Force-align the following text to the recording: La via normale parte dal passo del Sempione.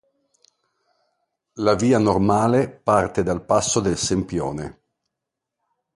La 1.61 1.75
via 1.75 1.99
normale 1.99 2.67
parte 2.71 3.21
dal 3.21 3.45
passo 3.45 3.79
del 3.79 3.97
Sempione. 3.99 4.79